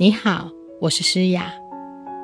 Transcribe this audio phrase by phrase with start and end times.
[0.00, 0.50] 你好，
[0.80, 1.52] 我是诗雅，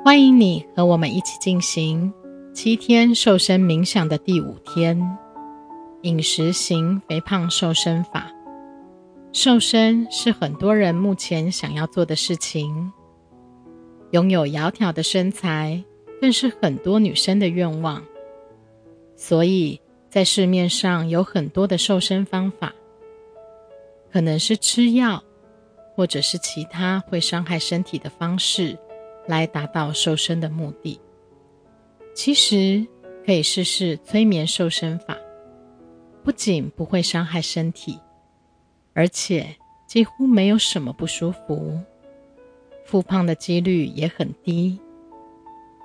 [0.02, 2.10] 欢迎你和我们一起进行
[2.54, 4.98] 七天瘦身冥想的第五天——
[6.00, 8.32] 饮食型肥胖瘦身法。
[9.30, 12.90] 瘦身是很多人目前想要做的事情，
[14.12, 15.84] 拥有窈窕的身材
[16.18, 18.02] 更是很多女生的愿望。
[19.16, 22.72] 所以在市面上有很多的瘦身方法，
[24.10, 25.22] 可能是吃药。
[25.96, 28.78] 或者是其他会伤害身体的方式，
[29.26, 31.00] 来达到瘦身的目的。
[32.14, 32.86] 其实
[33.24, 35.16] 可以试试催眠瘦身法，
[36.22, 37.98] 不仅不会伤害身体，
[38.92, 39.56] 而且
[39.88, 41.80] 几乎没有什么不舒服，
[42.84, 44.78] 复胖的几率也很低。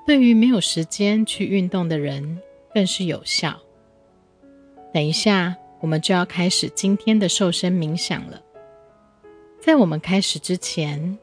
[0.06, 2.38] 对于没有时间去运动的人，
[2.74, 3.58] 更是有效。
[4.94, 8.42] 等一下，我们就要开始今天的瘦身冥想了。
[9.62, 11.20] 在我们开始之前，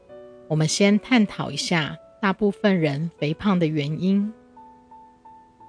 [0.47, 4.33] 我们先探讨一下大部分人肥胖的原因。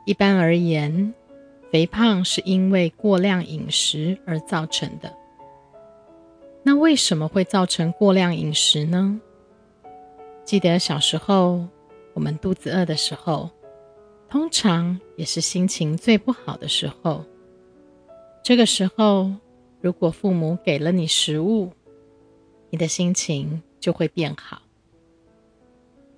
[0.07, 1.13] 一般而言，
[1.73, 5.13] 肥胖是因为过量饮食而造成的。
[6.63, 9.21] 那为什么会造成过量饮食呢？
[10.45, 11.67] 记得小时候，
[12.15, 13.51] 我们肚子饿的时候，
[14.29, 17.25] 通常也是心情最不好的时候。
[18.45, 19.29] 这个时候，
[19.81, 21.73] 如果父母给了你食物，
[22.71, 24.63] 你的心情就会变好。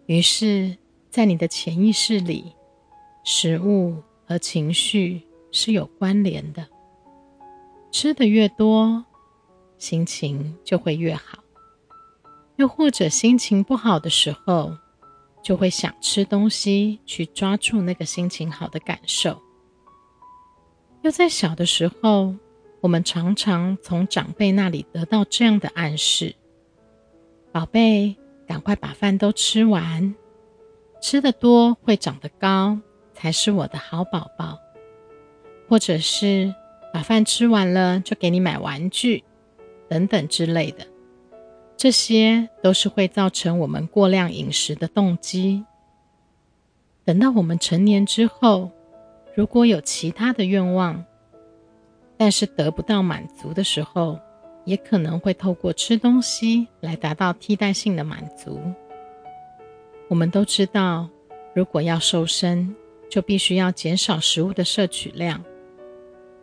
[0.06, 0.76] 于是，
[1.10, 2.54] 在你的潜意识里，
[3.24, 6.66] 食物和情绪是有关联的。
[7.90, 9.04] 吃的越多，
[9.78, 11.38] 心情就会越好。
[12.56, 14.76] 又或者心情不好的时候，
[15.42, 19.40] 就会想吃东西去抓住那个心情好的感受。
[21.02, 22.34] 又在小的时候，
[22.80, 26.34] 我们常常从长辈那里得到这样的暗示。
[27.52, 30.14] 宝贝，赶快把饭都吃完，
[31.02, 32.78] 吃的多会长得高，
[33.12, 34.58] 才是我的好宝宝。
[35.68, 36.54] 或者是
[36.94, 39.22] 把饭吃完了就给你买玩具，
[39.86, 40.86] 等等之类的，
[41.76, 45.64] 这些都是会造成我们过量饮食的动机。
[47.04, 48.70] 等到我们成年之后，
[49.34, 51.04] 如果有其他的愿望，
[52.16, 54.18] 但是得不到满足的时候，
[54.64, 58.60] 也可能会透过吃东西来达到替代性的满足。
[60.08, 61.08] 我们都知道，
[61.54, 62.74] 如果要瘦身，
[63.10, 65.42] 就必须要减少食物的摄取量。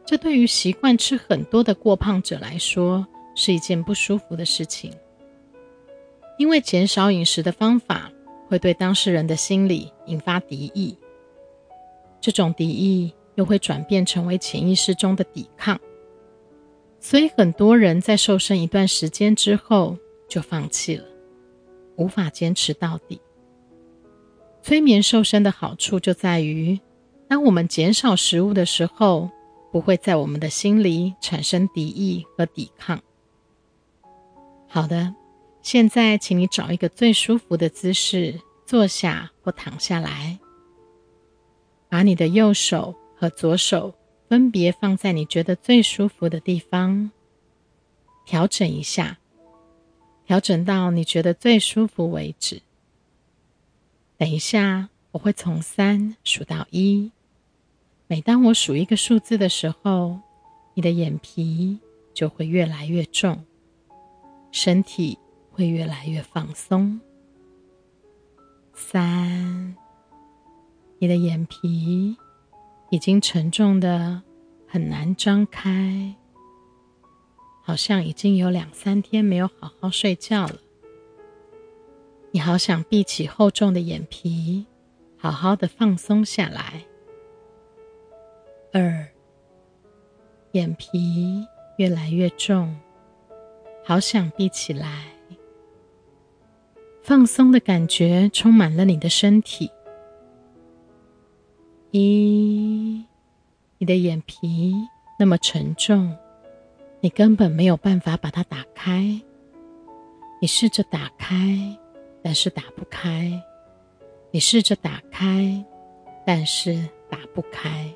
[0.05, 4.91] 这对于习惯吃很多的过胖者来说，是一件不舒服的事情。
[6.37, 8.11] 因为减少饮食的方法
[8.47, 10.97] 会对当事人的心理引发敌意，
[12.19, 15.79] 这种敌意又会转变成为潜意识中的抵抗。
[17.01, 21.05] 所以，很多人在瘦身一段时间之后就放弃了，
[21.95, 23.21] 无法坚持到底。
[24.61, 26.79] 催眠瘦身的好处就在于，
[27.27, 29.29] 当我们减少食物的时候，
[29.71, 33.01] 不会在我们的心里产生敌意和抵抗。
[34.67, 35.15] 好的，
[35.61, 40.37] 现在请你找一个最舒服的姿势坐下或躺下来，
[41.87, 43.93] 把你的右手和左手。
[44.29, 47.09] 分别放在你觉得最舒服的地方，
[48.27, 49.17] 调整一下，
[50.23, 52.61] 调整到你觉得最舒服为止。
[54.17, 57.11] 等一下，我会从三数到一，
[58.05, 60.19] 每当我数一个数字的时候，
[60.75, 61.79] 你的眼皮
[62.13, 63.43] 就会越来越重，
[64.51, 65.17] 身体
[65.49, 67.01] 会越来越放松。
[68.75, 69.75] 三，
[70.99, 72.15] 你的眼皮。
[72.91, 74.23] 已经沉重的
[74.67, 76.15] 很难张开，
[77.63, 80.55] 好像已经有两三天没有好好睡觉了。
[82.31, 84.65] 你好想闭起厚重的眼皮，
[85.17, 86.83] 好好的放松下来。
[88.73, 89.07] 二，
[90.53, 91.45] 眼皮
[91.77, 92.75] 越来越重，
[93.85, 95.05] 好想闭起来。
[97.03, 99.71] 放松的感觉充满了你的身体。
[101.91, 103.03] 一，
[103.79, 104.75] 你的眼皮
[105.17, 106.15] 那么沉重，
[106.99, 109.19] 你根本没有办法把它打开。
[110.39, 111.35] 你试着打开，
[112.21, 113.41] 但是打不开。
[114.31, 115.65] 你试着打开，
[116.25, 116.75] 但是
[117.09, 117.91] 打不开。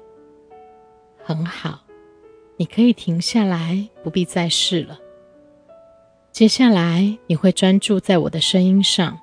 [1.24, 1.82] 很好，
[2.58, 5.00] 你可以停下来，不必再试了。
[6.32, 9.20] 接下来你会专注在我的声音上。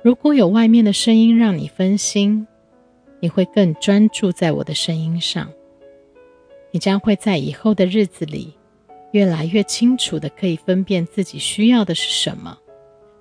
[0.00, 2.46] 如果有外面的声音让你分心，
[3.22, 5.48] 你会更专注在我的声音上，
[6.72, 8.52] 你将会在以后的日子里
[9.12, 12.58] 越来越清楚的可以分辨自己需要的是什么，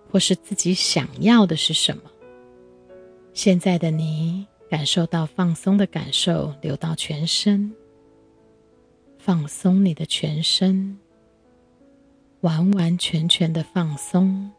[0.09, 2.01] 或是自己想要的是什么。
[3.31, 7.71] 现在的你感受到放松的感受流到全身，
[9.19, 10.98] 放松你的全身，
[12.39, 14.51] 完完全全的放松，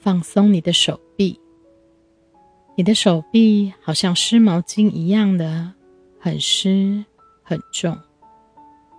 [0.00, 1.38] 放松你的手臂，
[2.74, 5.72] 你的手臂好像湿毛巾一样的
[6.18, 7.04] 很湿
[7.42, 7.98] 很重，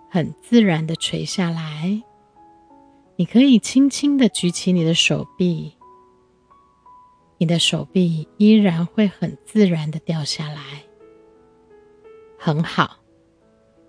[0.10, 2.04] 很自然的垂下来。
[3.16, 5.74] 你可以轻轻的举起你的手臂。
[7.40, 10.84] 你的手臂依然会很自然的掉下来，
[12.38, 12.98] 很好。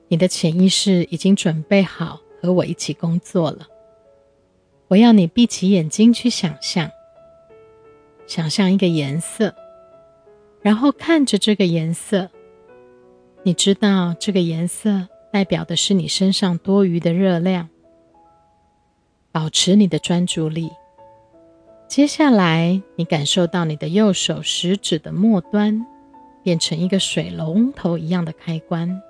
[0.08, 3.69] 你的潜意识已经准备好和我一起工作了。
[4.88, 6.90] 我要你闭起眼睛去想象，
[8.26, 9.54] 想象一个颜色，
[10.64, 12.31] 然后看着这个颜色。
[13.43, 17.69] 你知道这个颜色代表的是你身上多余的热量。
[19.31, 20.70] 保持你的专注力。
[21.88, 25.84] 接下来，你感受到你的右手食指的末端
[26.43, 29.02] 变成一个水龙头一样的开关。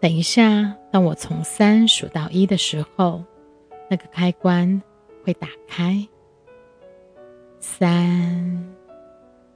[0.00, 3.24] 等一下，当我从三数到一的时候，
[3.88, 4.80] 那个开关
[5.24, 6.06] 会打开。
[7.58, 8.39] 三，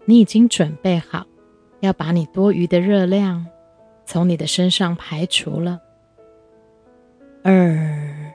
[0.05, 1.27] 你已经准备好
[1.81, 3.47] 要把你多余的热量
[4.05, 5.81] 从你的身上排除了。
[7.43, 8.33] 二，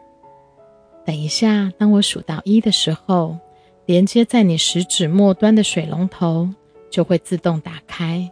[1.06, 3.38] 等一下，当我数到一的时候。
[3.86, 6.48] 连接在你食指末端的水龙头
[6.92, 8.30] 就会自动打开。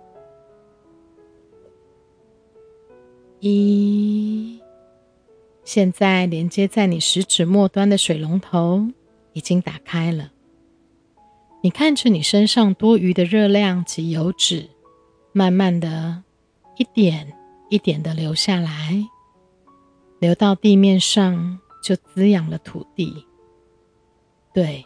[3.39, 4.61] 一，
[5.63, 8.85] 现在连接在你食指末端的水龙头
[9.33, 10.31] 已经打开了。
[11.67, 14.69] 你看着你身上多余的热量及油脂，
[15.33, 16.23] 慢慢的
[16.77, 17.33] 一点
[17.69, 19.05] 一点的流下来，
[20.17, 23.25] 流到地面上就滋养了土地。
[24.53, 24.85] 对。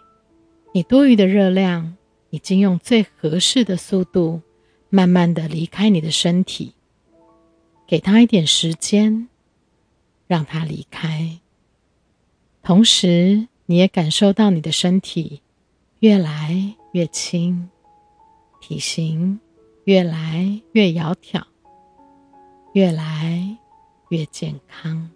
[0.74, 1.98] 你多余的热量
[2.32, 4.42] 已经用最合适的速度，
[4.90, 6.74] 慢慢的离开你的身体。
[7.86, 9.28] 给他一点时间，
[10.26, 11.38] 让他离开。
[12.64, 15.44] 同时，你也感受到你的身体
[16.02, 17.70] 越来越轻，
[18.60, 19.40] 体型
[19.84, 21.44] 越来越窈窕，
[22.74, 23.56] 越来
[24.10, 25.08] 越健康。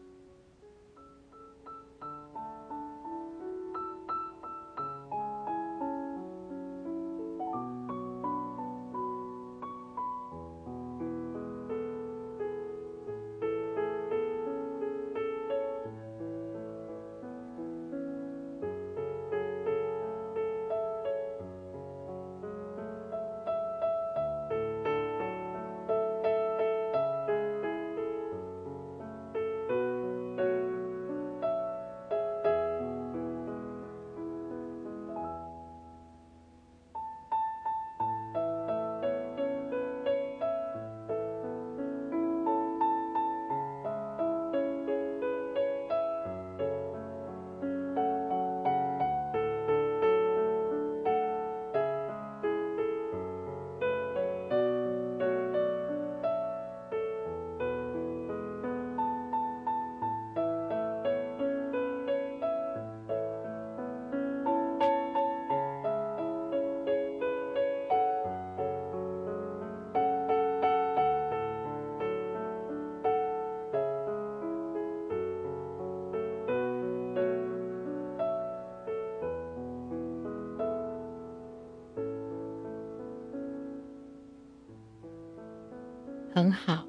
[86.36, 86.84] 很好，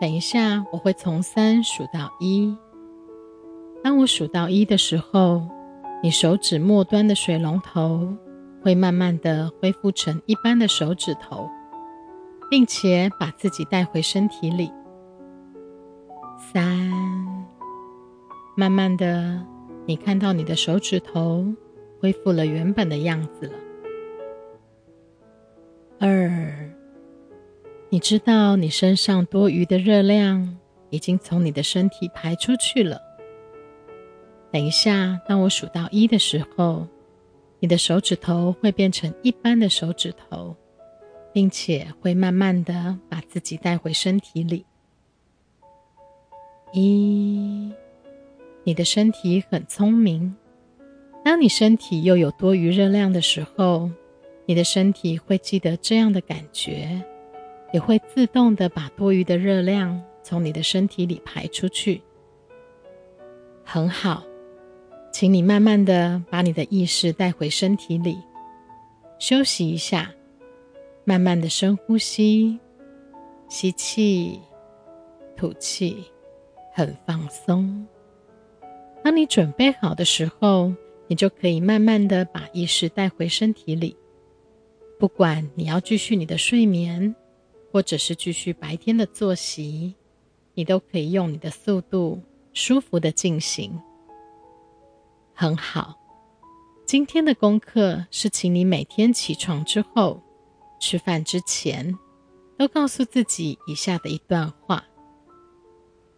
[0.00, 2.52] 等一下我会从三数到一。
[3.80, 5.48] 当我数到一的时候，
[6.02, 8.12] 你手指末端的水龙头
[8.60, 11.48] 会慢慢的恢复成一般的手指头，
[12.50, 14.72] 并且把自己带回身体里。
[16.52, 16.90] 三，
[18.56, 19.46] 慢慢的，
[19.86, 21.46] 你看到你的手指头
[22.00, 23.54] 恢复了原本的样子了。
[26.00, 26.79] 二。
[27.92, 30.56] 你知道，你身上多余的热量
[30.90, 33.02] 已经从你的身体排出去了。
[34.52, 36.86] 等一下，当我数到一的时候，
[37.58, 40.54] 你的手指头会变成一般的手指头，
[41.32, 44.64] 并且会慢慢的把自己带回身体里。
[46.72, 47.72] 一，
[48.62, 50.36] 你的身体很聪明。
[51.24, 53.90] 当你身体又有多余热量的时候，
[54.46, 57.04] 你的身体会记得这样的感觉。
[57.72, 62.02] 也会自动的把多余的热量从你的身体里排出去。
[63.64, 64.24] 很好，
[65.12, 68.18] 请你慢慢的把你的意识带回身体里，
[69.18, 70.12] 休息一下，
[71.04, 72.58] 慢慢的深呼吸，
[73.48, 74.40] 吸气，
[75.36, 76.04] 吐气，
[76.74, 77.86] 很放松。
[79.02, 80.72] 当你准备好的时候，
[81.06, 83.96] 你就可以慢慢的把意识带回身体里。
[84.98, 87.14] 不管你要继续你的睡眠，
[87.70, 89.94] 或者是继续白天的作息，
[90.54, 92.20] 你都可以用你的速度
[92.52, 93.80] 舒服的进行。
[95.32, 95.98] 很好，
[96.84, 100.20] 今天的功课是，请你每天起床之后、
[100.80, 101.96] 吃饭之前，
[102.58, 104.84] 都告诉自己以下的一段话：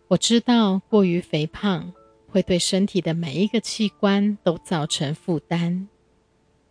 [0.09, 1.93] 我知道过于肥胖
[2.29, 5.87] 会对身体的每一个器官都造成负担，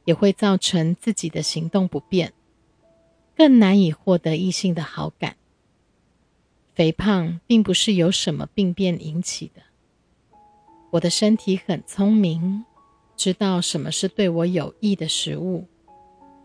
[0.06, 2.34] 也会造成自己的行动不便，
[3.42, 5.36] 更难以获得异性的好感。
[6.76, 9.64] 肥胖并不是由什么病变引起的。
[10.92, 12.64] 我的身体很聪明，
[13.16, 15.66] 知道什么是对我有益的食物，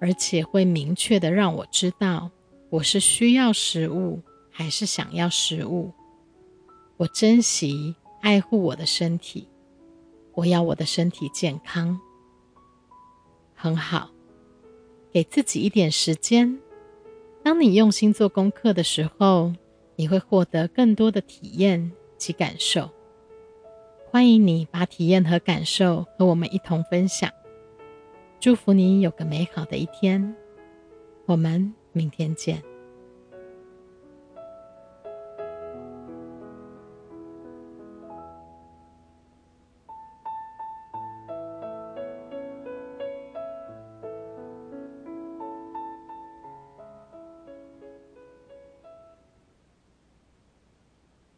[0.00, 2.30] 而且会明确的让我知道
[2.70, 5.92] 我是需要食物还是想要食物。
[6.96, 9.46] 我珍惜、爱护我的身体，
[10.32, 12.00] 我要我的身体健康。
[13.54, 14.10] 很好，
[15.12, 16.58] 给自己一点时间。
[17.46, 19.52] 当你用心做功课的时候，
[19.94, 22.90] 你会获得更多的体验及感受。
[24.10, 27.30] 欢迎你把体验和感受和我们一同分享。
[28.40, 30.34] 祝福你有个美好的一天，
[31.24, 32.60] 我们明天见。